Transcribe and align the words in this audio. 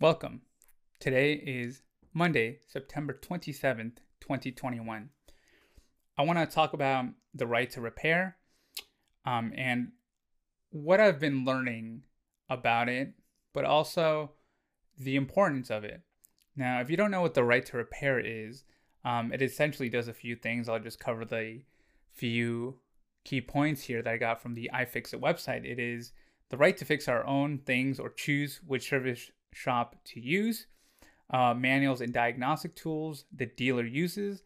Welcome. 0.00 0.42
Today 1.00 1.32
is 1.32 1.82
Monday, 2.14 2.60
September 2.68 3.18
27th, 3.20 3.96
2021. 4.20 5.08
I 6.16 6.22
want 6.22 6.38
to 6.38 6.46
talk 6.46 6.72
about 6.72 7.06
the 7.34 7.48
right 7.48 7.68
to 7.72 7.80
repair 7.80 8.36
um, 9.26 9.52
and 9.56 9.88
what 10.70 11.00
I've 11.00 11.18
been 11.18 11.44
learning 11.44 12.04
about 12.48 12.88
it, 12.88 13.14
but 13.52 13.64
also 13.64 14.34
the 14.96 15.16
importance 15.16 15.68
of 15.68 15.82
it. 15.82 16.02
Now, 16.54 16.80
if 16.80 16.90
you 16.90 16.96
don't 16.96 17.10
know 17.10 17.22
what 17.22 17.34
the 17.34 17.42
right 17.42 17.66
to 17.66 17.76
repair 17.76 18.20
is, 18.20 18.62
um, 19.04 19.32
it 19.32 19.42
essentially 19.42 19.88
does 19.88 20.06
a 20.06 20.14
few 20.14 20.36
things. 20.36 20.68
I'll 20.68 20.78
just 20.78 21.00
cover 21.00 21.24
the 21.24 21.62
few 22.14 22.78
key 23.24 23.40
points 23.40 23.82
here 23.82 24.00
that 24.00 24.14
I 24.14 24.16
got 24.16 24.40
from 24.40 24.54
the 24.54 24.70
iFixit 24.72 25.20
website. 25.20 25.64
It 25.64 25.80
is 25.80 26.12
the 26.50 26.56
right 26.56 26.76
to 26.76 26.84
fix 26.84 27.08
our 27.08 27.26
own 27.26 27.58
things 27.58 27.98
or 27.98 28.10
choose 28.10 28.60
which 28.64 28.88
service 28.88 29.32
shop 29.52 29.96
to 30.04 30.20
use, 30.20 30.66
uh, 31.30 31.54
manuals 31.54 32.00
and 32.00 32.12
diagnostic 32.12 32.74
tools 32.74 33.24
the 33.34 33.46
dealer 33.46 33.84
uses, 33.84 34.42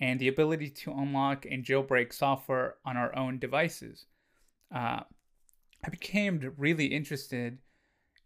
and 0.00 0.20
the 0.20 0.28
ability 0.28 0.68
to 0.68 0.92
unlock 0.92 1.46
and 1.46 1.64
jailbreak 1.64 2.12
software 2.12 2.76
on 2.84 2.96
our 2.96 3.14
own 3.16 3.38
devices. 3.38 4.06
Uh, 4.74 5.00
I 5.84 5.88
became 5.90 6.52
really 6.56 6.86
interested 6.86 7.58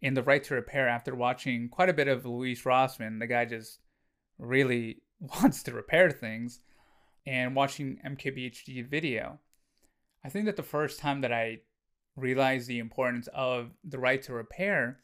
in 0.01 0.15
the 0.15 0.23
right 0.23 0.43
to 0.45 0.55
repair 0.55 0.89
after 0.89 1.15
watching 1.15 1.69
quite 1.69 1.91
a 1.91 1.95
bit 1.95 2.09
of 2.09 2.25
Louis 2.25 2.61
Rossmann. 2.65 3.19
The 3.19 3.27
guy 3.27 3.45
just 3.45 3.80
really 4.39 5.02
wants 5.21 5.63
to 5.65 5.73
repair 5.73 6.11
things, 6.11 6.61
and 7.27 7.55
watching 7.55 7.99
MKBHD 8.05 8.89
video. 8.89 9.39
I 10.25 10.29
think 10.29 10.47
that 10.47 10.57
the 10.57 10.63
first 10.63 10.99
time 10.99 11.21
that 11.21 11.33
I 11.33 11.59
realized 12.16 12.66
the 12.66 12.79
importance 12.79 13.29
of 13.35 13.71
the 13.85 13.99
right 13.99 14.23
to 14.23 14.33
repair 14.33 15.01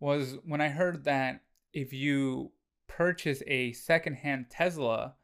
was 0.00 0.38
when 0.44 0.60
I 0.60 0.68
heard 0.68 1.04
that 1.04 1.42
if 1.72 1.92
you 1.92 2.50
purchase 2.88 3.42
a 3.46 3.72
secondhand 3.72 4.46
Tesla, 4.50 5.14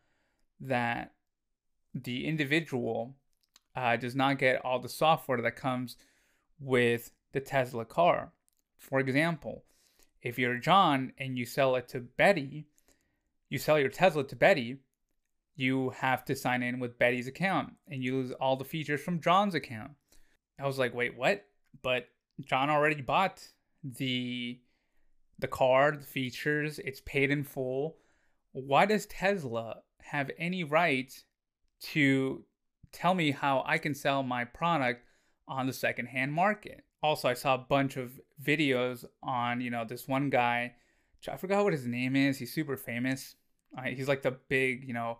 that 0.60 1.12
the 1.94 2.26
individual 2.26 3.16
uh, 3.74 3.96
does 3.96 4.14
not 4.14 4.38
get 4.38 4.64
all 4.64 4.78
the 4.78 4.88
software 4.88 5.40
that 5.42 5.56
comes 5.56 5.96
with 6.60 7.10
the 7.32 7.40
Tesla 7.40 7.84
car. 7.84 8.32
For 8.78 9.00
example, 9.00 9.64
if 10.22 10.38
you're 10.38 10.58
John 10.58 11.12
and 11.18 11.36
you 11.36 11.44
sell 11.44 11.76
it 11.76 11.88
to 11.88 12.00
Betty, 12.00 12.66
you 13.48 13.58
sell 13.58 13.78
your 13.78 13.90
Tesla 13.90 14.24
to 14.24 14.36
Betty, 14.36 14.78
you 15.54 15.90
have 15.90 16.24
to 16.26 16.36
sign 16.36 16.62
in 16.62 16.78
with 16.78 16.98
Betty's 16.98 17.26
account 17.26 17.74
and 17.88 18.02
you 18.02 18.16
lose 18.16 18.32
all 18.32 18.56
the 18.56 18.64
features 18.64 19.02
from 19.02 19.20
John's 19.20 19.54
account. 19.54 19.92
I 20.60 20.66
was 20.66 20.78
like, 20.78 20.94
wait, 20.94 21.16
what? 21.16 21.44
But 21.82 22.08
John 22.40 22.70
already 22.70 23.00
bought 23.02 23.42
the 23.82 24.60
the 25.38 25.48
car, 25.48 25.92
the 25.92 26.04
features, 26.04 26.78
it's 26.78 27.00
paid 27.00 27.30
in 27.30 27.44
full. 27.44 27.96
Why 28.52 28.86
does 28.86 29.06
Tesla 29.06 29.82
have 30.02 30.30
any 30.38 30.64
right 30.64 31.12
to 31.82 32.44
tell 32.92 33.14
me 33.14 33.32
how 33.32 33.62
I 33.66 33.78
can 33.78 33.94
sell 33.94 34.22
my 34.22 34.44
product 34.44 35.04
on 35.46 35.66
the 35.66 35.72
secondhand 35.72 36.32
market? 36.32 36.84
Also, 37.02 37.28
I 37.28 37.34
saw 37.34 37.54
a 37.54 37.58
bunch 37.58 37.96
of 37.96 38.18
videos 38.42 39.04
on, 39.22 39.60
you 39.60 39.70
know, 39.70 39.84
this 39.84 40.08
one 40.08 40.30
guy. 40.30 40.74
I 41.30 41.36
forgot 41.36 41.64
what 41.64 41.72
his 41.72 41.86
name 41.86 42.16
is. 42.16 42.38
He's 42.38 42.52
super 42.52 42.76
famous. 42.76 43.36
Uh, 43.76 43.82
he's 43.82 44.08
like 44.08 44.22
the 44.22 44.36
big, 44.48 44.86
you 44.86 44.94
know, 44.94 45.18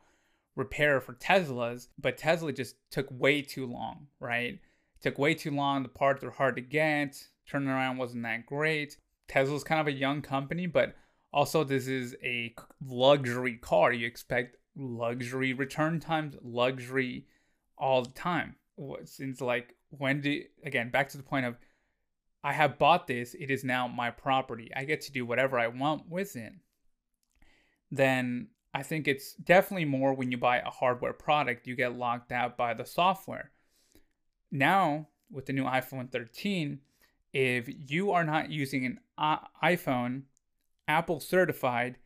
repairer 0.55 1.01
for 1.01 1.15
Teslas, 1.15 1.89
but 1.99 2.17
Tesla 2.17 2.53
just 2.53 2.77
took 2.91 3.07
way 3.11 3.43
too 3.43 3.67
long, 3.67 4.07
right? 4.19 4.59
Took 5.03 5.19
way 5.19 5.35
too 5.35 5.51
long. 5.51 5.83
The 5.83 5.89
parts 5.89 6.25
were 6.25 6.31
hard 6.31 6.57
to 6.57 6.63
get. 6.63 7.23
Turnaround 7.51 7.99
wasn't 7.99 8.23
that 8.23 8.47
great. 8.47 8.97
Tesla's 9.29 9.65
kind 9.65 9.81
of 9.81 9.87
a 9.87 9.93
young 9.93 10.23
company, 10.23 10.67
but 10.67 10.95
also 11.33 11.65
this 11.65 11.87
is 11.87 12.17
a 12.23 12.55
luxury 12.85 13.57
car. 13.57 13.93
You 13.93 14.07
expect 14.07 14.57
luxury 14.77 15.53
return 15.53 16.01
times, 16.01 16.37
luxury 16.43 17.27
all 17.77 18.03
the 18.03 18.11
time. 18.11 18.57
Since 19.05 19.41
like 19.41 19.75
when 19.91 20.21
do 20.21 20.43
again 20.65 20.91
back 20.91 21.09
to 21.11 21.17
the 21.17 21.23
point 21.23 21.47
of 21.47 21.57
I 22.45 22.53
have 22.53 22.79
bought 22.79 23.07
this, 23.07 23.35
it 23.35 23.51
is 23.51 23.65
now 23.65 23.89
my 23.89 24.11
property. 24.11 24.71
I 24.77 24.85
get 24.85 25.01
to 25.03 25.13
do 25.13 25.27
whatever 25.27 25.59
I 25.59 25.67
want 25.69 26.09
with 26.09 26.37
it. 26.37 26.53
Then 27.91 28.49
I 28.73 28.83
think 28.83 29.09
it's 29.09 29.33
definitely 29.33 29.87
more 29.87 30.15
when 30.15 30.31
you 30.31 30.37
buy 30.37 30.59
a 30.59 30.71
hardware 30.71 31.13
product, 31.13 31.67
you 31.67 31.75
get 31.75 31.99
locked 31.99 32.31
out 32.31 32.57
by 32.57 32.75
the 32.75 32.85
software. 32.85 33.51
Now, 34.53 35.09
with 35.31 35.47
the 35.47 35.53
new 35.53 35.65
iPhone 35.65 36.13
13, 36.13 36.79
if 37.33 37.69
you 37.89 38.13
are 38.13 38.25
not 38.25 38.51
using 38.51 38.87
an 38.87 39.01
uh, 39.19 39.39
iPhone 39.63 40.23
Apple 40.89 41.21
certified 41.21 41.99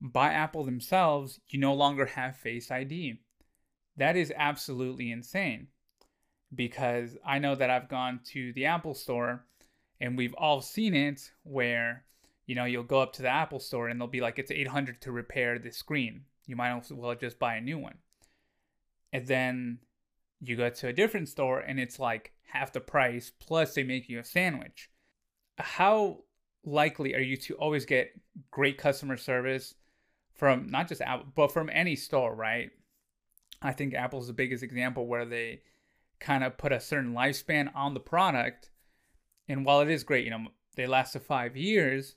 by 0.00 0.32
Apple 0.32 0.64
themselves, 0.64 1.40
you 1.48 1.58
no 1.58 1.74
longer 1.74 2.06
have 2.06 2.36
Face 2.36 2.70
ID. 2.70 3.20
That 3.96 4.16
is 4.16 4.32
absolutely 4.36 5.10
insane 5.10 5.68
because 6.54 7.16
I 7.24 7.38
know 7.38 7.54
that 7.54 7.70
I've 7.70 7.88
gone 7.88 8.20
to 8.32 8.52
the 8.52 8.66
Apple 8.66 8.94
store 8.94 9.44
and 10.00 10.16
we've 10.16 10.34
all 10.34 10.60
seen 10.60 10.94
it 10.94 11.30
where 11.42 12.04
you 12.46 12.54
know 12.54 12.64
you'll 12.64 12.84
go 12.84 13.00
up 13.00 13.12
to 13.14 13.22
the 13.22 13.28
Apple 13.28 13.60
store 13.60 13.88
and 13.88 14.00
they'll 14.00 14.06
be 14.06 14.20
like 14.20 14.38
it's 14.38 14.50
800 14.50 15.00
to 15.02 15.12
repair 15.12 15.58
the 15.58 15.72
screen. 15.72 16.22
You 16.46 16.56
might 16.56 16.76
as 16.76 16.92
well 16.92 17.14
just 17.14 17.38
buy 17.38 17.56
a 17.56 17.60
new 17.60 17.78
one. 17.78 17.98
And 19.12 19.26
then 19.26 19.78
you 20.40 20.56
go 20.56 20.68
to 20.68 20.88
a 20.88 20.92
different 20.92 21.28
store 21.28 21.60
and 21.60 21.80
it's 21.80 21.98
like 21.98 22.32
half 22.48 22.72
the 22.72 22.80
price 22.80 23.32
plus 23.38 23.74
they 23.74 23.82
make 23.82 24.08
you 24.08 24.18
a 24.18 24.24
sandwich. 24.24 24.90
How 25.58 26.24
likely 26.64 27.14
are 27.14 27.20
you 27.20 27.36
to 27.36 27.54
always 27.54 27.86
get 27.86 28.12
great 28.50 28.78
customer 28.78 29.16
service 29.16 29.74
from 30.34 30.68
not 30.68 30.88
just 30.88 31.00
Apple, 31.00 31.26
but 31.34 31.52
from 31.52 31.70
any 31.72 31.96
store, 31.96 32.34
right? 32.34 32.70
I 33.62 33.72
think 33.72 33.94
Apple's 33.94 34.26
the 34.26 34.32
biggest 34.32 34.62
example 34.62 35.06
where 35.06 35.24
they 35.24 35.62
kind 36.20 36.44
of 36.44 36.58
put 36.58 36.72
a 36.72 36.80
certain 36.80 37.14
lifespan 37.14 37.70
on 37.74 37.94
the 37.94 38.00
product. 38.00 38.70
And 39.48 39.64
while 39.64 39.80
it 39.80 39.90
is 39.90 40.04
great, 40.04 40.24
you 40.24 40.30
know, 40.30 40.46
they 40.74 40.86
last 40.86 41.12
to 41.12 41.20
five 41.20 41.56
years, 41.56 42.16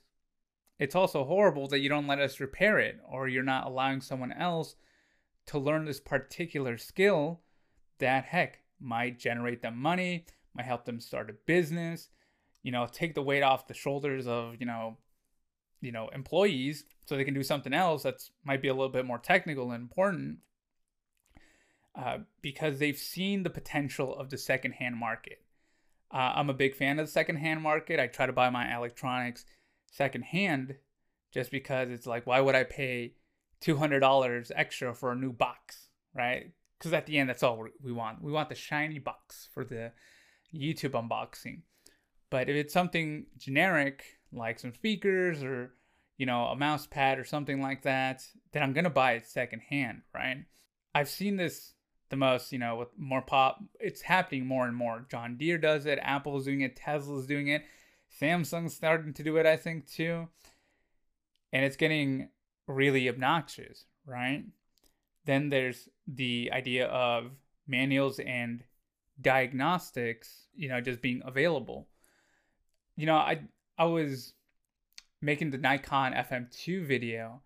it's 0.78 0.94
also 0.94 1.24
horrible 1.24 1.66
that 1.68 1.80
you 1.80 1.88
don't 1.88 2.06
let 2.06 2.20
us 2.20 2.40
repair 2.40 2.78
it 2.78 2.98
or 3.08 3.28
you're 3.28 3.42
not 3.42 3.66
allowing 3.66 4.00
someone 4.00 4.32
else 4.32 4.76
to 5.46 5.58
learn 5.58 5.84
this 5.84 6.00
particular 6.00 6.76
skill 6.76 7.40
that, 8.00 8.24
heck, 8.24 8.60
might 8.80 9.18
generate 9.18 9.62
them 9.62 9.76
money, 9.76 10.26
might 10.54 10.66
help 10.66 10.84
them 10.84 11.00
start 11.00 11.30
a 11.30 11.34
business, 11.46 12.08
you 12.62 12.72
know, 12.72 12.86
take 12.90 13.14
the 13.14 13.22
weight 13.22 13.42
off 13.42 13.66
the 13.66 13.74
shoulders 13.74 14.26
of, 14.26 14.56
you 14.58 14.66
know, 14.66 14.96
you 15.80 15.92
know, 15.92 16.08
employees 16.08 16.84
so 17.06 17.16
they 17.16 17.24
can 17.24 17.34
do 17.34 17.42
something 17.42 17.72
else 17.72 18.02
that's 18.02 18.30
might 18.44 18.62
be 18.62 18.68
a 18.68 18.74
little 18.74 18.90
bit 18.90 19.06
more 19.06 19.18
technical 19.18 19.72
and 19.72 19.82
important. 19.82 20.38
Uh, 21.94 22.18
because 22.40 22.78
they've 22.78 22.98
seen 22.98 23.42
the 23.42 23.50
potential 23.50 24.14
of 24.14 24.30
the 24.30 24.38
secondhand 24.38 24.96
market. 24.96 25.42
Uh, 26.12 26.32
I'm 26.34 26.48
a 26.48 26.54
big 26.54 26.74
fan 26.74 26.98
of 26.98 27.06
the 27.06 27.12
secondhand 27.12 27.62
market. 27.62 27.98
I 27.98 28.06
try 28.06 28.26
to 28.26 28.32
buy 28.32 28.48
my 28.50 28.74
electronics 28.74 29.44
secondhand 29.86 30.76
just 31.32 31.50
because 31.50 31.90
it's 31.90 32.06
like, 32.06 32.26
why 32.26 32.40
would 32.40 32.54
I 32.54 32.64
pay 32.64 33.14
$200 33.60 34.50
extra 34.54 34.94
for 34.94 35.12
a 35.12 35.16
new 35.16 35.32
box, 35.32 35.88
right? 36.14 36.52
Because 36.80 36.94
at 36.94 37.04
the 37.06 37.18
end 37.18 37.28
that's 37.28 37.42
all 37.42 37.66
we 37.82 37.92
want. 37.92 38.22
We 38.22 38.32
want 38.32 38.48
the 38.48 38.54
shiny 38.54 38.98
box 38.98 39.48
for 39.52 39.64
the 39.64 39.92
youtube 40.54 40.92
unboxing. 40.92 41.60
But 42.30 42.48
if 42.48 42.56
it's 42.56 42.72
something 42.72 43.26
generic 43.36 44.02
like 44.32 44.58
some 44.58 44.74
speakers 44.74 45.42
or 45.42 45.74
you 46.16 46.26
know 46.26 46.44
a 46.46 46.56
mouse 46.56 46.86
pad 46.86 47.18
or 47.18 47.24
something 47.24 47.60
like 47.60 47.82
that 47.82 48.22
then 48.52 48.62
i'm 48.62 48.72
gonna 48.72 48.90
buy 48.90 49.12
it 49.12 49.26
secondhand 49.26 50.02
right? 50.14 50.44
I've 50.94 51.08
seen 51.08 51.36
this 51.36 51.74
the 52.08 52.16
most 52.16 52.50
you 52.50 52.58
know 52.58 52.76
with 52.76 52.88
more 52.96 53.22
pop 53.22 53.58
it's 53.78 54.00
happening 54.00 54.46
more 54.46 54.66
and 54.66 54.74
more. 54.74 55.06
John 55.10 55.36
deere 55.36 55.58
does 55.58 55.84
it 55.84 55.98
apple's 56.02 56.46
doing 56.46 56.62
it 56.62 56.76
tesla's 56.76 57.26
doing 57.26 57.48
it 57.48 57.62
samsung's 58.20 58.74
starting 58.74 59.14
to 59.14 59.22
do 59.22 59.36
it 59.36 59.46
i 59.46 59.56
think 59.56 59.86
too. 59.86 60.28
And 61.52 61.64
it's 61.64 61.76
getting 61.76 62.30
really 62.66 63.08
obnoxious 63.08 63.84
right 64.06 64.44
then 65.24 65.50
there's 65.50 65.88
the 66.06 66.50
idea 66.52 66.86
of 66.86 67.32
manuals 67.66 68.18
and 68.18 68.64
diagnostics, 69.20 70.46
you 70.54 70.68
know, 70.68 70.80
just 70.80 71.02
being 71.02 71.22
available. 71.24 71.88
You 72.96 73.06
know, 73.06 73.16
I 73.16 73.40
I 73.78 73.84
was 73.84 74.34
making 75.22 75.50
the 75.50 75.58
Nikon 75.58 76.12
FM2 76.12 76.84
video 76.86 77.42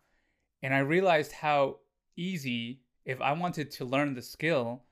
and 0.62 0.74
I 0.74 0.78
realized 0.78 1.32
how 1.32 1.78
easy 2.16 2.80
if 3.04 3.20
I 3.20 3.32
wanted 3.32 3.70
to 3.72 3.84
learn 3.84 4.14
the 4.14 4.22
skill, 4.22 4.84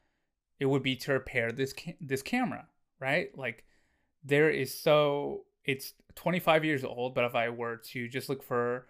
it 0.60 0.66
would 0.66 0.82
be 0.82 0.96
to 0.96 1.12
repair 1.12 1.50
this 1.50 1.72
ca- 1.72 1.96
this 2.00 2.22
camera, 2.22 2.66
right? 3.00 3.36
Like 3.36 3.64
there 4.24 4.50
is 4.50 4.76
so 4.78 5.44
it's 5.64 5.94
25 6.14 6.64
years 6.64 6.84
old, 6.84 7.14
but 7.14 7.24
if 7.24 7.34
I 7.34 7.48
were 7.48 7.76
to 7.76 8.08
just 8.08 8.28
look 8.28 8.42
for 8.42 8.86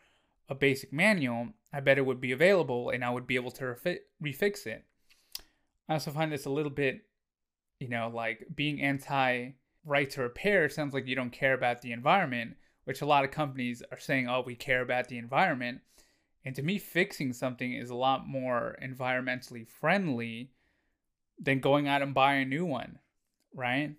a 0.48 0.54
basic 0.54 0.92
manual, 0.92 1.48
I 1.72 1.80
bet 1.80 1.98
it 1.98 2.06
would 2.06 2.20
be 2.20 2.32
available 2.32 2.90
and 2.90 3.04
I 3.04 3.10
would 3.10 3.26
be 3.26 3.36
able 3.36 3.50
to 3.52 3.64
refi- 3.64 3.98
refix 4.22 4.66
it. 4.66 4.84
I 5.88 5.94
also 5.94 6.10
find 6.10 6.32
this 6.32 6.46
a 6.46 6.50
little 6.50 6.70
bit, 6.70 7.02
you 7.78 7.88
know, 7.88 8.10
like 8.12 8.46
being 8.54 8.80
anti 8.80 9.50
right 9.84 10.10
to 10.10 10.22
repair 10.22 10.68
sounds 10.68 10.94
like 10.94 11.06
you 11.06 11.16
don't 11.16 11.32
care 11.32 11.54
about 11.54 11.82
the 11.82 11.92
environment 11.92 12.54
which 12.84 13.00
a 13.00 13.06
lot 13.06 13.24
of 13.24 13.30
companies 13.30 13.82
are 13.90 13.98
saying, 13.98 14.28
oh, 14.28 14.42
we 14.44 14.54
care 14.54 14.82
about 14.82 15.08
the 15.08 15.18
environment. 15.18 15.80
And 16.44 16.54
to 16.56 16.62
me, 16.62 16.78
fixing 16.78 17.32
something 17.32 17.72
is 17.72 17.90
a 17.90 17.94
lot 17.94 18.26
more 18.26 18.76
environmentally 18.82 19.66
friendly 19.68 20.50
than 21.38 21.60
going 21.60 21.86
out 21.86 22.02
and 22.02 22.14
buying 22.14 22.42
a 22.42 22.46
new 22.46 22.64
one, 22.64 22.98
right? 23.54 23.94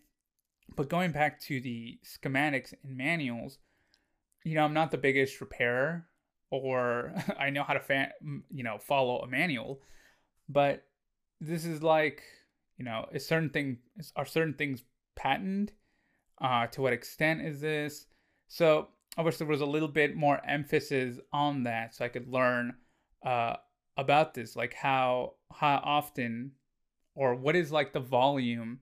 But 0.75 0.89
going 0.89 1.11
back 1.11 1.39
to 1.41 1.61
the 1.61 1.99
schematics 2.03 2.73
and 2.83 2.97
manuals, 2.97 3.59
you 4.43 4.55
know, 4.55 4.65
I'm 4.65 4.73
not 4.73 4.91
the 4.91 4.97
biggest 4.97 5.39
repairer 5.39 6.07
or 6.61 7.13
I 7.39 7.49
know 7.49 7.63
how 7.63 7.73
to 7.73 7.79
fa- 7.79 8.13
you 8.49 8.63
know, 8.63 8.77
follow 8.77 9.19
a 9.19 9.27
manual, 9.27 9.81
but 10.47 10.85
this 11.41 11.65
is 11.65 11.81
like, 11.81 12.21
you 12.77 12.85
know, 12.85 13.07
is 13.11 13.25
certain 13.25 13.49
thing 13.49 13.79
are 14.15 14.25
certain 14.25 14.53
things 14.53 14.83
patented? 15.15 15.73
Uh, 16.41 16.67
to 16.67 16.81
what 16.81 16.93
extent 16.93 17.41
is 17.41 17.61
this? 17.61 18.07
So 18.47 18.89
I 19.17 19.21
wish 19.21 19.37
there 19.37 19.47
was 19.47 19.61
a 19.61 19.65
little 19.65 19.87
bit 19.87 20.15
more 20.15 20.41
emphasis 20.45 21.19
on 21.31 21.63
that 21.63 21.95
so 21.95 22.03
I 22.03 22.09
could 22.09 22.27
learn 22.27 22.73
uh, 23.25 23.55
about 23.97 24.33
this, 24.33 24.55
like 24.55 24.73
how 24.73 25.35
how 25.51 25.81
often 25.83 26.51
or 27.15 27.35
what 27.35 27.55
is 27.55 27.71
like 27.71 27.93
the 27.93 27.99
volume 27.99 28.79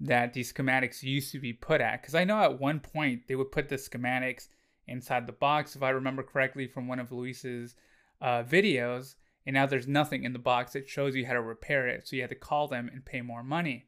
that 0.00 0.34
these 0.34 0.52
schematics 0.52 1.02
used 1.02 1.32
to 1.32 1.38
be 1.38 1.52
put 1.52 1.80
at. 1.80 2.02
Because 2.02 2.14
I 2.14 2.24
know 2.24 2.40
at 2.40 2.60
one 2.60 2.80
point 2.80 3.22
they 3.28 3.36
would 3.36 3.52
put 3.52 3.68
the 3.68 3.76
schematics 3.76 4.48
inside 4.86 5.26
the 5.26 5.32
box, 5.32 5.76
if 5.76 5.82
I 5.82 5.90
remember 5.90 6.22
correctly 6.22 6.66
from 6.66 6.88
one 6.88 7.00
of 7.00 7.12
Louis's 7.12 7.74
uh, 8.20 8.42
videos. 8.42 9.14
And 9.46 9.54
now 9.54 9.66
there's 9.66 9.86
nothing 9.86 10.24
in 10.24 10.32
the 10.32 10.38
box 10.38 10.72
that 10.72 10.88
shows 10.88 11.14
you 11.14 11.26
how 11.26 11.34
to 11.34 11.42
repair 11.42 11.86
it. 11.86 12.08
So 12.08 12.16
you 12.16 12.22
had 12.22 12.30
to 12.30 12.36
call 12.36 12.66
them 12.66 12.88
and 12.92 13.04
pay 13.04 13.20
more 13.20 13.42
money. 13.42 13.86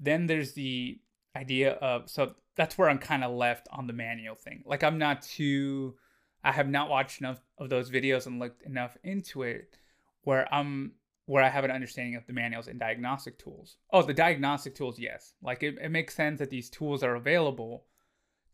Then 0.00 0.26
there's 0.26 0.54
the 0.54 0.98
idea 1.36 1.72
of 1.72 2.08
so 2.08 2.34
that's 2.54 2.78
where 2.78 2.88
I'm 2.88 2.98
kind 2.98 3.22
of 3.22 3.32
left 3.32 3.68
on 3.70 3.86
the 3.86 3.92
manual 3.92 4.34
thing. 4.34 4.62
Like 4.64 4.82
I'm 4.82 4.98
not 4.98 5.22
too 5.22 5.96
I 6.42 6.52
have 6.52 6.68
not 6.68 6.88
watched 6.88 7.20
enough 7.20 7.40
of 7.58 7.68
those 7.68 7.90
videos 7.90 8.26
and 8.26 8.38
looked 8.38 8.62
enough 8.62 8.96
into 9.02 9.42
it 9.42 9.76
where 10.22 10.52
I'm 10.52 10.92
where 11.26 11.42
I 11.42 11.48
have 11.48 11.64
an 11.64 11.72
understanding 11.72 12.14
of 12.14 12.26
the 12.26 12.32
manuals 12.32 12.68
and 12.68 12.78
diagnostic 12.78 13.38
tools. 13.38 13.76
Oh, 13.92 14.02
the 14.02 14.14
diagnostic 14.14 14.74
tools, 14.76 14.98
yes. 14.98 15.34
Like 15.42 15.62
it, 15.62 15.76
it 15.80 15.90
makes 15.90 16.14
sense 16.14 16.38
that 16.38 16.50
these 16.50 16.70
tools 16.70 17.02
are 17.02 17.16
available 17.16 17.84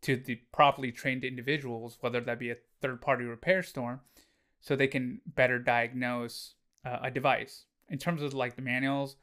to 0.03 0.17
the 0.17 0.37
properly 0.53 0.93
trained 0.93 1.25
individuals, 1.25 1.97
whether 2.01 2.21
that 2.21 2.39
be 2.39 2.51
a 2.51 2.57
third 2.81 3.01
party 3.01 3.25
repair 3.25 3.63
store, 3.63 4.01
so 4.61 4.77
they 4.77 4.87
can 4.87 5.21
better 5.27 5.59
diagnose 5.59 6.55
uh, 6.85 6.99
a 7.03 7.11
device. 7.11 7.65
In 7.89 7.99
terms 7.99 8.23
of 8.23 8.35
like 8.35 8.57
the 8.57 8.63
manuals, 8.63 9.17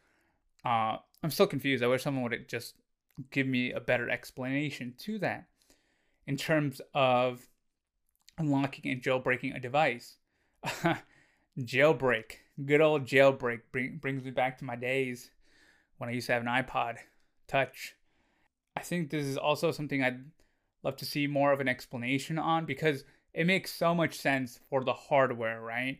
uh, 0.65 0.97
I'm 1.23 1.31
still 1.31 1.47
confused. 1.47 1.83
I 1.83 1.87
wish 1.87 2.03
someone 2.03 2.23
would 2.23 2.47
just 2.47 2.75
give 3.31 3.47
me 3.47 3.71
a 3.71 3.79
better 3.79 4.09
explanation 4.09 4.93
to 4.99 5.19
that. 5.19 5.45
In 6.27 6.37
terms 6.37 6.81
of 6.93 7.47
unlocking 8.37 8.91
and 8.91 9.01
jailbreaking 9.01 9.55
a 9.55 9.59
device, 9.59 10.17
jailbreak, 11.59 12.37
good 12.65 12.81
old 12.81 13.05
jailbreak, 13.05 13.61
bring, 13.71 13.97
brings 13.97 14.23
me 14.23 14.31
back 14.31 14.57
to 14.59 14.65
my 14.65 14.75
days 14.75 15.31
when 15.97 16.09
I 16.09 16.13
used 16.13 16.27
to 16.27 16.33
have 16.33 16.43
an 16.43 16.47
iPod 16.47 16.97
Touch. 17.47 17.95
I 18.77 18.81
think 18.81 19.09
this 19.09 19.25
is 19.25 19.37
also 19.37 19.71
something 19.71 20.03
I'd 20.03 20.23
love 20.83 20.95
to 20.97 21.05
see 21.05 21.27
more 21.27 21.51
of 21.51 21.59
an 21.59 21.67
explanation 21.67 22.39
on 22.39 22.65
because 22.65 23.03
it 23.33 23.45
makes 23.45 23.73
so 23.73 23.93
much 23.93 24.17
sense 24.17 24.59
for 24.69 24.83
the 24.83 24.93
hardware, 24.93 25.61
right? 25.61 25.99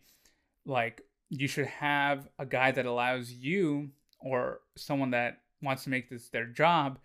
Like 0.65 1.01
you 1.29 1.47
should 1.47 1.67
have 1.67 2.27
a 2.37 2.45
guy 2.45 2.71
that 2.71 2.85
allows 2.85 3.31
you 3.31 3.89
or 4.19 4.61
someone 4.75 5.11
that 5.11 5.41
wants 5.61 5.83
to 5.83 5.89
make 5.89 6.09
this 6.09 6.29
their 6.29 6.45
job 6.45 6.99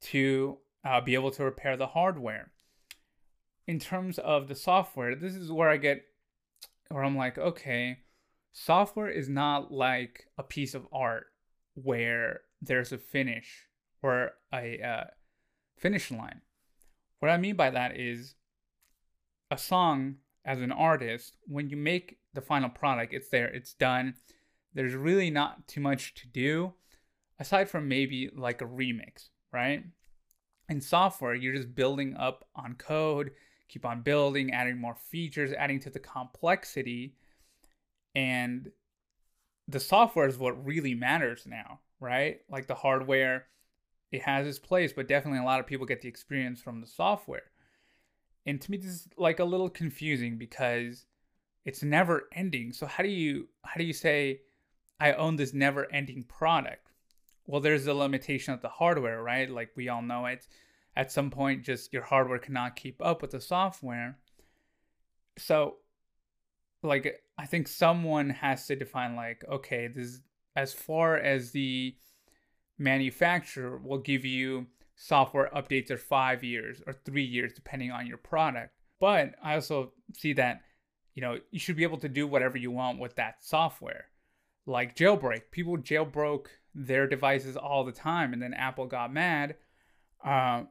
to 0.00 0.58
uh, 0.84 1.00
be 1.00 1.14
able 1.14 1.30
to 1.32 1.44
repair 1.44 1.76
the 1.76 1.88
hardware. 1.88 2.52
In 3.66 3.78
terms 3.78 4.18
of 4.18 4.48
the 4.48 4.54
software, 4.54 5.14
this 5.14 5.34
is 5.34 5.52
where 5.52 5.68
I 5.68 5.76
get 5.76 6.04
where 6.90 7.04
I'm 7.04 7.16
like, 7.16 7.36
okay, 7.36 7.98
software 8.52 9.10
is 9.10 9.28
not 9.28 9.70
like 9.70 10.26
a 10.38 10.42
piece 10.42 10.74
of 10.74 10.86
art 10.92 11.26
where 11.74 12.40
there's 12.62 12.92
a 12.92 12.98
finish 12.98 13.66
or 14.02 14.32
a 14.52 14.80
uh, 14.80 15.04
finish 15.76 16.10
line. 16.10 16.40
What 17.20 17.30
I 17.30 17.36
mean 17.36 17.56
by 17.56 17.70
that 17.70 17.98
is 17.98 18.34
a 19.50 19.58
song 19.58 20.16
as 20.44 20.60
an 20.60 20.72
artist, 20.72 21.36
when 21.46 21.68
you 21.68 21.76
make 21.76 22.18
the 22.34 22.40
final 22.40 22.70
product, 22.70 23.12
it's 23.12 23.28
there, 23.28 23.48
it's 23.48 23.74
done. 23.74 24.14
There's 24.74 24.94
really 24.94 25.30
not 25.30 25.66
too 25.66 25.80
much 25.80 26.14
to 26.14 26.28
do 26.28 26.74
aside 27.38 27.68
from 27.68 27.88
maybe 27.88 28.30
like 28.34 28.62
a 28.62 28.66
remix, 28.66 29.28
right? 29.52 29.84
In 30.68 30.80
software, 30.80 31.34
you're 31.34 31.54
just 31.54 31.74
building 31.74 32.16
up 32.16 32.46
on 32.54 32.74
code, 32.74 33.30
keep 33.68 33.84
on 33.84 34.02
building, 34.02 34.52
adding 34.52 34.78
more 34.78 34.96
features, 35.10 35.52
adding 35.52 35.80
to 35.80 35.90
the 35.90 35.98
complexity. 35.98 37.14
And 38.14 38.70
the 39.66 39.80
software 39.80 40.28
is 40.28 40.38
what 40.38 40.64
really 40.64 40.94
matters 40.94 41.44
now, 41.46 41.80
right? 42.00 42.40
Like 42.50 42.66
the 42.66 42.74
hardware, 42.74 43.46
it 44.10 44.22
has 44.22 44.46
its 44.46 44.58
place, 44.58 44.92
but 44.92 45.08
definitely 45.08 45.40
a 45.40 45.44
lot 45.44 45.60
of 45.60 45.66
people 45.66 45.86
get 45.86 46.00
the 46.00 46.08
experience 46.08 46.60
from 46.60 46.80
the 46.80 46.86
software. 46.86 47.50
And 48.46 48.60
to 48.60 48.70
me, 48.70 48.78
this 48.78 48.90
is 48.90 49.08
like 49.16 49.40
a 49.40 49.44
little 49.44 49.68
confusing 49.68 50.38
because 50.38 51.04
it's 51.64 51.82
never 51.82 52.28
ending. 52.32 52.72
So 52.72 52.86
how 52.86 53.02
do 53.02 53.10
you 53.10 53.48
how 53.62 53.76
do 53.76 53.84
you 53.84 53.92
say 53.92 54.40
I 54.98 55.12
own 55.12 55.36
this 55.36 55.52
never 55.52 55.92
ending 55.92 56.24
product? 56.24 56.90
Well, 57.46 57.60
there's 57.60 57.86
a 57.86 57.94
limitation 57.94 58.54
of 58.54 58.62
the 58.62 58.68
hardware, 58.68 59.22
right? 59.22 59.50
Like 59.50 59.70
we 59.76 59.88
all 59.88 60.02
know 60.02 60.26
it. 60.26 60.46
At 60.96 61.12
some 61.12 61.30
point, 61.30 61.64
just 61.64 61.92
your 61.92 62.02
hardware 62.02 62.38
cannot 62.38 62.74
keep 62.74 63.00
up 63.00 63.22
with 63.22 63.30
the 63.30 63.40
software. 63.40 64.18
So, 65.38 65.76
like, 66.82 67.22
I 67.38 67.46
think 67.46 67.68
someone 67.68 68.30
has 68.30 68.66
to 68.66 68.74
define, 68.74 69.14
like, 69.14 69.44
okay, 69.48 69.86
this 69.86 70.20
as 70.56 70.72
far 70.72 71.16
as 71.16 71.52
the 71.52 71.94
manufacturer 72.78 73.78
will 73.78 73.98
give 73.98 74.24
you 74.24 74.66
software 74.94 75.50
updates 75.54 75.90
are 75.90 75.96
five 75.96 76.42
years 76.42 76.82
or 76.86 76.92
three 76.92 77.24
years, 77.24 77.52
depending 77.52 77.90
on 77.90 78.06
your 78.06 78.18
product. 78.18 78.74
But 79.00 79.34
I 79.42 79.54
also 79.54 79.92
see 80.16 80.32
that, 80.34 80.60
you 81.14 81.22
know, 81.22 81.38
you 81.50 81.58
should 81.58 81.76
be 81.76 81.84
able 81.84 81.98
to 81.98 82.08
do 82.08 82.26
whatever 82.26 82.58
you 82.58 82.70
want 82.70 82.98
with 82.98 83.14
that 83.16 83.36
software. 83.40 84.06
Like 84.66 84.96
jailbreak. 84.96 85.50
People 85.50 85.78
jailbroke 85.78 86.46
their 86.74 87.06
devices 87.06 87.56
all 87.56 87.84
the 87.84 87.92
time, 87.92 88.32
and 88.32 88.42
then 88.42 88.52
Apple 88.54 88.86
got 88.86 89.12
mad 89.12 89.56
uh, 90.24 90.64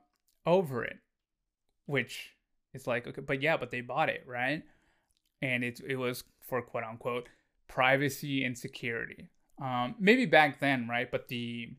over 0.46 0.84
it, 0.84 0.98
which 1.86 2.32
is 2.74 2.86
like, 2.86 3.08
okay, 3.08 3.22
but 3.22 3.42
yeah, 3.42 3.58
but 3.58 3.72
they 3.72 3.82
bought 3.82 4.10
it, 4.10 4.24
right? 4.28 4.64
And 5.42 5.64
it, 5.64 5.80
it 5.88 5.96
was 5.96 6.24
for 6.42 6.62
quote 6.62 6.84
unquote 6.84 7.28
privacy 7.68 8.44
and 8.44 8.58
security. 8.58 9.30
Um, 9.62 9.96
maybe 10.00 10.26
back 10.26 10.60
then, 10.60 10.88
right? 10.88 11.10
But 11.10 11.28
the 11.28 11.70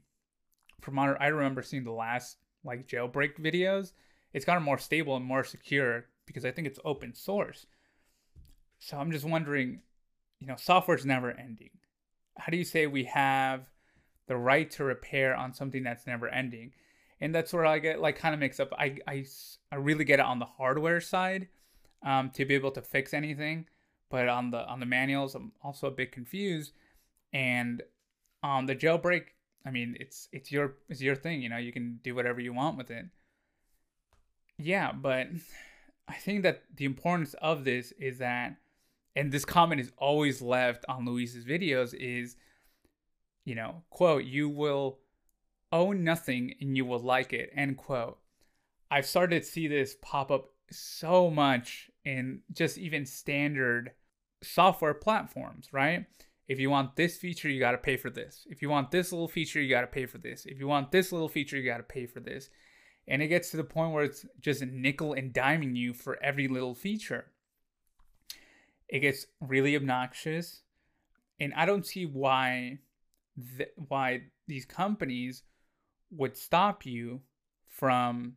from 0.81 0.99
I 0.99 1.27
remember 1.27 1.63
seeing 1.63 1.85
the 1.85 1.93
last 1.93 2.37
like 2.65 2.89
jailbreak 2.89 3.39
videos, 3.39 3.93
it's 4.33 4.45
gotten 4.45 4.63
more 4.63 4.79
stable 4.79 5.17
and 5.17 5.25
more 5.25 5.45
secure 5.45 6.07
because 6.27 6.45
I 6.45 6.51
think 6.51 6.67
it's 6.67 6.79
open 6.85 7.15
source. 7.15 7.67
So 8.79 8.99
I'm 8.99 9.11
just 9.11 9.25
wondering, 9.25 9.81
you 10.39 10.47
know, 10.47 10.57
software's 10.57 11.07
never 11.07 11.31
ending. 11.33 11.71
How 12.37 12.51
do 12.51 12.57
you 12.57 12.65
say 12.65 12.87
we 12.87 13.05
have 13.05 13.69
the 14.29 14.37
right 14.37 14.71
to 14.73 14.85
repair 14.85 15.35
on 15.35 15.53
something 15.53 15.83
that's 15.83 16.07
never 16.07 16.29
ending? 16.29 16.73
And 17.21 17.35
that's 17.35 17.53
where 17.53 17.67
I 17.67 17.81
get 17.81 18.01
like 18.01 18.17
kind 18.17 18.35
of 18.35 18.41
mixed 18.41 18.61
up. 18.61 18.73
I, 18.79 18.99
I, 19.09 19.25
I 19.73 19.77
really 19.77 20.05
get 20.05 20.21
it 20.21 20.27
on 20.27 20.39
the 20.39 20.45
hardware 20.45 21.01
side 21.01 21.49
um, 22.05 22.31
to 22.31 22.45
be 22.45 22.55
able 22.55 22.71
to 22.73 22.83
fix 22.83 23.13
anything, 23.13 23.67
but 24.09 24.29
on 24.29 24.51
the 24.53 24.65
on 24.67 24.79
the 24.79 24.87
manuals, 24.87 25.35
I'm 25.35 25.53
also 25.63 25.89
a 25.89 25.93
bit 25.93 26.13
confused. 26.13 26.73
And 27.33 27.83
on 28.43 28.67
the 28.67 28.77
jailbreak, 28.77 29.25
I 29.67 29.71
mean, 29.71 29.97
it's 30.01 30.29
it's 30.33 30.51
your 30.51 30.77
it's 30.89 31.01
your 31.01 31.17
thing. 31.17 31.43
You 31.43 31.49
know, 31.49 31.57
you 31.59 31.73
can 31.73 32.01
do 32.03 32.15
whatever 32.15 32.41
you 32.41 32.53
want 32.53 32.79
with 32.79 32.91
it. 32.91 33.07
Yeah, 34.59 34.93
but 34.93 35.29
I 36.09 36.15
think 36.15 36.43
that 36.43 36.63
the 36.75 36.85
importance 36.85 37.35
of 37.35 37.65
this 37.65 37.93
is 37.93 38.19
that, 38.19 38.57
and 39.15 39.31
this 39.31 39.45
comment 39.45 39.81
is 39.81 39.93
always 39.97 40.43
left 40.43 40.85
on 40.89 41.05
Louis's 41.05 41.45
videos 41.45 41.95
is, 41.95 42.37
you 43.45 43.55
know, 43.55 43.83
quote, 43.91 44.25
you 44.25 44.49
will 44.49 44.99
own 45.71 46.03
nothing 46.03 46.55
and 46.61 46.77
you 46.77 46.85
will 46.85 46.99
like 46.99 47.33
it, 47.33 47.51
end 47.55 47.77
quote. 47.77 48.19
I've 48.91 49.07
started 49.07 49.43
to 49.43 49.49
see 49.49 49.69
this 49.69 49.97
pop 50.01 50.31
up 50.31 50.51
so 50.71 51.31
much 51.31 51.91
in 52.05 52.41
just 52.53 52.79
even 52.79 53.05
standard 53.05 53.93
software 54.43 54.95
platforms, 54.95 55.69
right? 55.73 56.07
If 56.49 56.59
you 56.59 56.71
want 56.71 56.97
this 56.97 57.17
feature, 57.17 57.49
you 57.49 57.61
got 57.61 57.73
to 57.73 57.79
pay 57.79 57.97
for 57.97 58.11
this. 58.11 58.47
If 58.49 58.63
you 58.63 58.71
want 58.71 58.91
this 58.91 59.13
little 59.13 59.29
feature, 59.29 59.61
you 59.61 59.69
got 59.69 59.83
to 59.83 59.87
pay 59.87 60.07
for 60.07 60.19
this. 60.19 60.47
If 60.47 60.59
you 60.59 60.67
want 60.67 60.91
this 60.91 61.13
little 61.13 61.29
feature, 61.29 61.59
you 61.59 61.71
got 61.71 61.77
to 61.77 61.83
pay 61.83 62.07
for 62.07 62.21
this. 62.21 62.49
And 63.07 63.23
it 63.23 63.29
gets 63.29 63.51
to 63.51 63.57
the 63.57 63.65
point 63.65 63.93
where 63.93 64.05
it's 64.05 64.25
just 64.41 64.63
nickel 64.63 65.13
and 65.13 65.33
diming 65.33 65.77
you 65.77 65.93
for 65.93 66.23
every 66.23 66.49
little 66.49 66.75
feature. 66.75 67.27
It 68.89 69.01
gets 69.01 69.27
really 69.41 69.77
obnoxious. 69.77 70.63
And 71.39 71.53
I 71.55 71.67
don't 71.67 71.87
see 71.87 72.07
why 72.07 72.79
why 73.77 74.23
these 74.49 74.65
companies 74.65 75.45
would 76.11 76.37
stop 76.37 76.85
you 76.85 77.21
from 77.69 78.35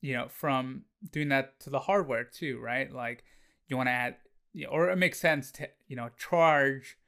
you 0.00 0.14
know, 0.14 0.28
from 0.28 0.82
doing 1.12 1.28
that 1.28 1.60
to 1.60 1.70
the 1.70 1.80
hardware 1.80 2.24
too, 2.24 2.58
right? 2.58 2.92
Like 2.92 3.24
you 3.68 3.76
want 3.76 3.88
to 3.88 3.92
add, 3.92 4.16
you 4.52 4.64
know, 4.64 4.70
or 4.70 4.90
it 4.90 4.96
makes 4.96 5.20
sense 5.20 5.50
to, 5.52 5.68
you 5.88 5.96
know, 5.96 6.08
charge 6.18 6.98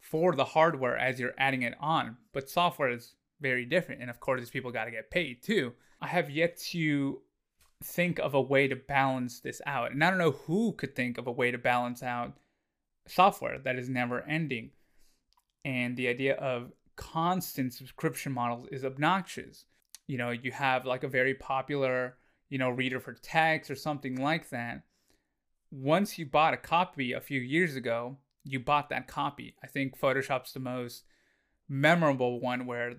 for 0.00 0.34
the 0.34 0.44
hardware 0.44 0.96
as 0.96 1.20
you're 1.20 1.34
adding 1.38 1.62
it 1.62 1.74
on. 1.80 2.16
But 2.32 2.50
software 2.50 2.90
is 2.90 3.14
very 3.40 3.64
different. 3.64 4.00
And 4.00 4.10
of 4.10 4.20
course, 4.20 4.40
these 4.40 4.50
people 4.50 4.70
got 4.70 4.86
to 4.86 4.90
get 4.90 5.10
paid 5.10 5.42
too. 5.42 5.72
I 6.00 6.08
have 6.08 6.30
yet 6.30 6.56
to 6.70 7.20
think 7.82 8.18
of 8.18 8.34
a 8.34 8.40
way 8.40 8.68
to 8.68 8.76
balance 8.76 9.40
this 9.40 9.60
out. 9.66 9.92
And 9.92 10.02
I 10.02 10.10
don't 10.10 10.18
know 10.18 10.32
who 10.32 10.72
could 10.72 10.94
think 10.94 11.18
of 11.18 11.26
a 11.26 11.32
way 11.32 11.50
to 11.50 11.58
balance 11.58 12.02
out 12.02 12.36
software 13.06 13.58
that 13.58 13.76
is 13.76 13.88
never 13.88 14.22
ending. 14.22 14.70
And 15.64 15.96
the 15.96 16.08
idea 16.08 16.34
of 16.36 16.72
constant 16.96 17.72
subscription 17.72 18.32
models 18.32 18.66
is 18.70 18.84
obnoxious. 18.84 19.64
You 20.06 20.18
know, 20.18 20.30
you 20.30 20.52
have 20.52 20.86
like 20.86 21.04
a 21.04 21.08
very 21.08 21.34
popular, 21.34 22.16
you 22.48 22.58
know, 22.58 22.70
reader 22.70 23.00
for 23.00 23.14
text 23.14 23.70
or 23.70 23.76
something 23.76 24.16
like 24.16 24.50
that. 24.50 24.82
Once 25.70 26.18
you 26.18 26.26
bought 26.26 26.54
a 26.54 26.58
copy 26.58 27.12
a 27.12 27.20
few 27.20 27.40
years 27.40 27.76
ago, 27.76 28.16
you 28.44 28.60
bought 28.60 28.88
that 28.90 29.08
copy. 29.08 29.54
I 29.62 29.66
think 29.66 29.98
Photoshop's 29.98 30.52
the 30.52 30.60
most 30.60 31.04
memorable 31.68 32.40
one 32.40 32.66
where 32.66 32.96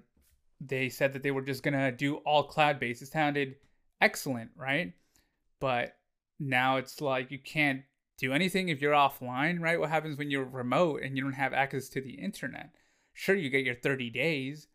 they 0.60 0.90
said 0.90 1.14
that 1.14 1.24
they 1.24 1.32
were 1.32 1.42
just 1.42 1.64
going 1.64 1.74
to 1.74 1.92
do 1.92 2.18
all 2.18 2.44
cloud 2.44 2.80
based. 2.80 3.02
It 3.02 3.08
sounded 3.08 3.56
excellent, 4.00 4.52
right? 4.56 4.94
But 5.60 5.96
now 6.40 6.78
it's 6.78 7.02
like 7.02 7.32
you 7.32 7.40
can't 7.40 7.82
do 8.18 8.34
anything 8.34 8.70
if 8.70 8.82
you're 8.82 8.94
offline, 8.94 9.60
right? 9.60 9.80
What 9.80 9.90
happens 9.90 10.18
when 10.18 10.30
you're 10.30 10.46
remote 10.46 11.02
and 11.02 11.18
you 11.18 11.24
don't 11.24 11.34
have 11.34 11.54
access 11.54 11.90
to 11.90 12.02
the 12.02 12.12
internet? 12.12 12.70
Sure, 13.14 13.36
you 13.36 13.50
get 13.50 13.66
your 13.66 13.76
30 13.76 14.10
days, 14.12 14.68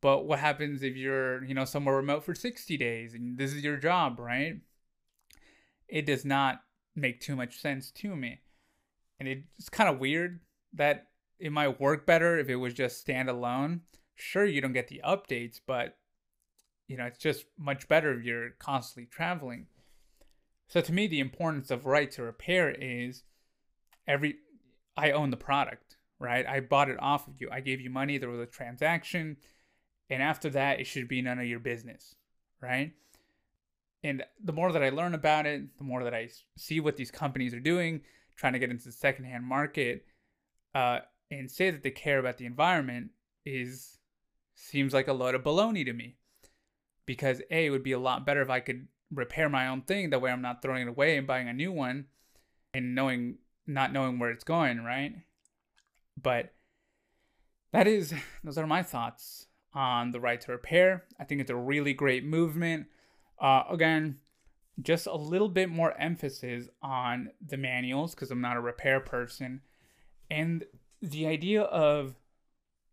but 0.00 0.24
what 0.24 0.38
happens 0.38 0.82
if 0.82 0.96
you're, 0.96 1.44
you 1.44 1.54
know, 1.54 1.64
somewhere 1.64 1.96
remote 1.96 2.24
for 2.24 2.34
60 2.34 2.76
days 2.76 3.14
and 3.14 3.38
this 3.38 3.52
is 3.52 3.62
your 3.62 3.76
job, 3.76 4.18
right? 4.18 4.56
It 5.88 6.06
does 6.06 6.24
not 6.24 6.62
make 6.94 7.20
too 7.20 7.36
much 7.36 7.58
sense 7.58 7.90
to 7.92 8.16
me. 8.16 8.40
And 9.18 9.28
it's 9.28 9.68
kind 9.68 9.88
of 9.88 9.98
weird 9.98 10.40
that 10.74 11.06
it 11.38 11.52
might 11.52 11.80
work 11.80 12.06
better 12.06 12.38
if 12.38 12.48
it 12.48 12.56
was 12.56 12.74
just 12.74 13.06
standalone. 13.06 13.80
Sure, 14.14 14.44
you 14.44 14.60
don't 14.60 14.72
get 14.72 14.88
the 14.88 15.00
updates, 15.04 15.60
but 15.66 15.96
you 16.88 16.96
know, 16.96 17.04
it's 17.04 17.18
just 17.18 17.46
much 17.58 17.88
better 17.88 18.12
if 18.12 18.24
you're 18.24 18.50
constantly 18.58 19.08
traveling. 19.10 19.66
So 20.68 20.80
to 20.80 20.92
me, 20.92 21.06
the 21.06 21.20
importance 21.20 21.70
of 21.70 21.86
right 21.86 22.10
to 22.12 22.22
repair 22.22 22.70
is 22.70 23.22
every 24.06 24.36
I 24.96 25.10
own 25.10 25.30
the 25.30 25.36
product, 25.36 25.96
right? 26.18 26.46
I 26.46 26.60
bought 26.60 26.88
it 26.88 27.00
off 27.00 27.28
of 27.28 27.34
you. 27.40 27.48
I 27.52 27.60
gave 27.60 27.80
you 27.80 27.90
money, 27.90 28.18
there 28.18 28.30
was 28.30 28.40
a 28.40 28.46
transaction, 28.46 29.36
and 30.08 30.22
after 30.22 30.48
that 30.50 30.80
it 30.80 30.86
should 30.86 31.08
be 31.08 31.22
none 31.22 31.38
of 31.38 31.46
your 31.46 31.60
business, 31.60 32.14
right? 32.60 32.92
And 34.02 34.24
the 34.42 34.52
more 34.52 34.72
that 34.72 34.82
I 34.82 34.90
learn 34.90 35.14
about 35.14 35.46
it, 35.46 35.76
the 35.78 35.84
more 35.84 36.04
that 36.04 36.14
I 36.14 36.30
see 36.56 36.80
what 36.80 36.96
these 36.96 37.10
companies 37.10 37.52
are 37.54 37.60
doing, 37.60 38.02
trying 38.36 38.52
to 38.52 38.58
get 38.58 38.70
into 38.70 38.84
the 38.84 38.92
secondhand 38.92 39.44
market, 39.44 40.04
uh, 40.74 41.00
and 41.30 41.50
say 41.50 41.70
that 41.70 41.82
they 41.82 41.90
care 41.90 42.18
about 42.18 42.38
the 42.38 42.46
environment 42.46 43.10
is 43.44 43.98
seems 44.54 44.94
like 44.94 45.08
a 45.08 45.12
load 45.12 45.34
of 45.34 45.42
baloney 45.42 45.84
to 45.84 45.92
me 45.92 46.16
because 47.04 47.40
a 47.50 47.66
it 47.66 47.70
would 47.70 47.82
be 47.82 47.92
a 47.92 47.98
lot 47.98 48.26
better 48.26 48.42
if 48.42 48.50
I 48.50 48.60
could 48.60 48.88
repair 49.12 49.48
my 49.48 49.68
own 49.68 49.82
thing 49.82 50.10
that 50.10 50.20
way 50.20 50.30
I'm 50.30 50.42
not 50.42 50.62
throwing 50.62 50.82
it 50.82 50.88
away 50.88 51.16
and 51.16 51.26
buying 51.26 51.48
a 51.48 51.52
new 51.52 51.70
one 51.70 52.06
and 52.74 52.94
knowing 52.94 53.38
not 53.66 53.92
knowing 53.92 54.18
where 54.18 54.30
it's 54.30 54.44
going, 54.44 54.82
right? 54.82 55.14
But 56.20 56.52
that 57.72 57.86
is 57.86 58.14
those 58.44 58.58
are 58.58 58.66
my 58.66 58.82
thoughts 58.82 59.46
on 59.74 60.10
the 60.10 60.20
right 60.20 60.40
to 60.40 60.52
repair. 60.52 61.04
I 61.20 61.24
think 61.24 61.40
it's 61.40 61.50
a 61.50 61.56
really 61.56 61.92
great 61.92 62.24
movement. 62.24 62.86
Uh, 63.38 63.64
again, 63.70 64.18
just 64.82 65.06
a 65.06 65.16
little 65.16 65.48
bit 65.48 65.70
more 65.70 65.98
emphasis 65.98 66.68
on 66.82 67.30
the 67.44 67.56
manuals 67.56 68.14
because 68.14 68.30
I'm 68.30 68.40
not 68.40 68.56
a 68.56 68.60
repair 68.60 69.00
person, 69.00 69.62
and 70.30 70.64
the 71.00 71.26
idea 71.26 71.62
of 71.62 72.14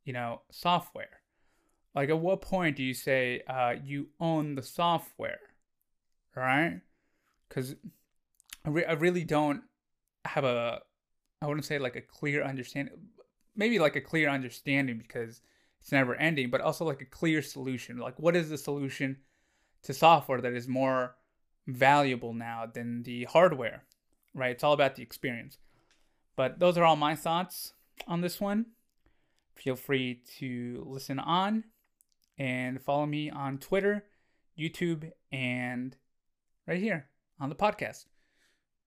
you 0.06 0.13
know 0.13 0.42
software 0.52 1.22
like, 1.96 2.10
at 2.10 2.20
what 2.20 2.42
point 2.42 2.75
do 2.75 2.84
you 2.84 2.94
say 2.94 3.42
uh, 3.48 3.75
you 3.84 4.08
own 4.20 4.56
the 4.56 4.63
software, 4.63 5.40
right? 6.36 6.82
Because 7.48 7.75
I, 8.66 8.70
re- 8.70 8.86
I 8.86 8.94
really 8.94 9.24
don't 9.24 9.63
have 10.25 10.44
a, 10.44 10.82
I 11.42 11.48
wouldn't 11.48 11.66
say 11.66 11.78
like 11.78 11.96
a 11.96 12.02
clear 12.02 12.44
understanding, 12.44 12.96
maybe 13.56 13.78
like 13.78 13.96
a 13.96 14.02
clear 14.02 14.30
understanding 14.30 14.98
because 14.98 15.42
it's 15.82 15.92
never 15.92 16.16
ending, 16.16 16.50
but 16.50 16.62
also 16.62 16.84
like 16.84 17.02
a 17.02 17.06
clear 17.06 17.44
solution. 17.44 17.98
Like, 17.98 18.18
what 18.18 18.36
is 18.36 18.50
the 18.50 18.58
solution 18.58 19.18
to 19.84 19.94
software 19.94 20.42
that 20.42 20.54
is 20.54 20.68
more 20.68 21.16
valuable 21.67 22.34
now 22.34 22.65
than 22.72 23.03
the 23.03 23.25
hardware, 23.25 23.84
right? 24.34 24.51
It's 24.51 24.63
all 24.63 24.74
about 24.74 24.96
the 24.96 25.03
experience. 25.03 25.58
But 26.36 26.60
those 26.60 26.77
are 26.77 26.84
all 26.84 26.96
my 26.96 27.15
thoughts 27.15 27.74
on 28.08 28.22
this 28.22 28.41
one. 28.41 28.67
Feel 29.55 29.75
free 29.75 30.22
to 30.39 30.84
listen 30.88 31.20
on 31.20 31.65
and 32.38 32.82
follow 32.82 33.05
me 33.05 33.29
on 33.29 33.60
Twitter, 33.60 34.05
YouTube, 34.58 35.12
and 35.32 35.96
right 36.67 36.82
here 36.82 37.08
on 37.39 37.50
the 37.50 37.55
podcast. 37.55 38.05